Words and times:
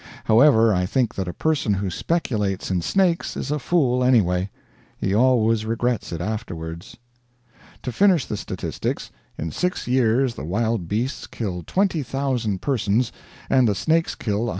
However, 0.23 0.73
I 0.73 0.87
think 0.87 1.13
that 1.13 1.27
a 1.27 1.31
person 1.31 1.75
who 1.75 1.91
speculates 1.91 2.71
in 2.71 2.81
snakes 2.81 3.37
is 3.37 3.51
a 3.51 3.59
fool, 3.59 4.03
anyway. 4.03 4.49
He 4.97 5.13
always 5.13 5.63
regrets 5.63 6.11
it 6.11 6.19
afterwards. 6.19 6.97
To 7.83 7.91
finish 7.91 8.25
the 8.25 8.35
statistics. 8.35 9.11
In 9.37 9.51
six 9.51 9.85
years 9.87 10.33
the 10.33 10.43
wild 10.43 10.87
beasts 10.87 11.27
kill 11.27 11.61
20,000 11.67 12.63
persons, 12.63 13.11
and 13.47 13.67
the 13.67 13.75
snakes 13.75 14.15
kill 14.15 14.39
103,000. 14.45 14.49